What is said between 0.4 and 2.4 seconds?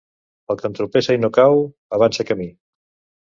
El que entropessa i no cau, avança